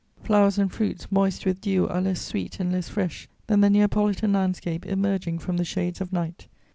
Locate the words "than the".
3.45-3.69